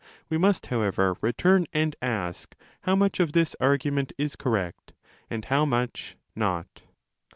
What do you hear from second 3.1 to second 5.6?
of this argu ment is correct and